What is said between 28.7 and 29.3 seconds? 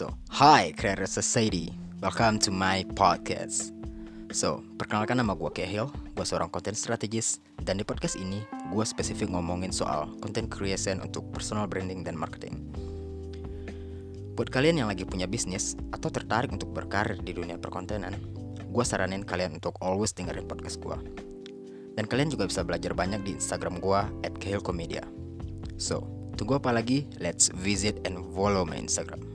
Instagram.